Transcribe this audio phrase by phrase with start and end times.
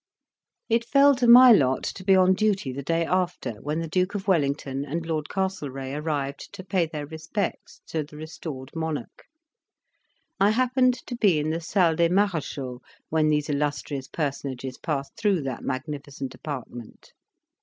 [0.67, 4.15] It fell to my lot to be on duty the day after, when the Duke
[4.15, 9.25] of Wellington and Lord Castlereagh arrived to pay their respects to the restored monarch.
[10.39, 15.43] I happened to be in the Salle des Marechaux when these illustrious personages passed through
[15.43, 17.13] that magnificent apartment.